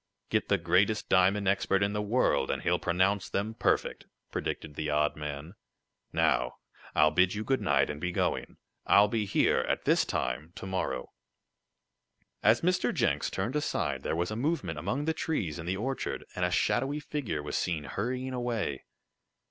[0.31, 4.89] "Get the greatest diamond expert in the world, and he'll pronounce them perfect!" predicted the
[4.89, 5.53] odd man.
[6.11, 6.55] "Now
[6.95, 8.57] I'll bid you goodnight, and be going.
[8.87, 11.11] I'll be here at this time to morrow."
[12.41, 12.91] As Mr.
[12.91, 16.49] Jenks turned aside there was a movement among the trees in the orchard, and a
[16.49, 18.85] shadowy figure was seen hurrying away.